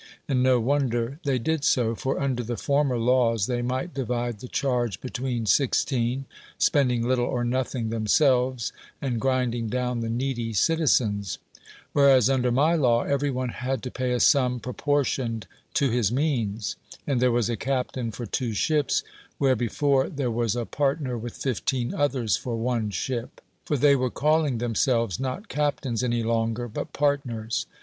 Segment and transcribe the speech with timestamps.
[0.27, 4.47] And no wonder they did so; for under the former laws they might divide the
[4.47, 6.25] charge between sixteen,
[6.57, 11.37] spending little or noth ing themselves, and grinding down the needy citizens;
[11.93, 15.45] whereas under my law every one had to pay a sum proportioned
[15.75, 19.03] to his means, and there was a captain for two ships,
[19.37, 24.09] where before there was a partner with fifteen others for one ship; for they were
[24.09, 27.67] calling themselves not captains any longer, but partners.